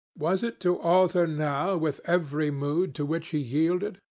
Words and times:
Was 0.17 0.41
it 0.41 0.59
to 0.61 0.79
alter 0.79 1.27
now 1.27 1.77
with 1.77 2.01
every 2.05 2.49
mood 2.49 2.95
to 2.95 3.05
which 3.05 3.27
he 3.27 3.37
yielded? 3.37 3.99